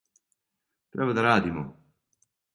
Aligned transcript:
Треба 0.89 1.13
да 1.13 1.21
радимо. 1.21 1.77